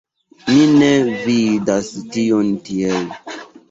[0.47, 0.87] Mi ne
[1.27, 3.11] vidas tion tiel.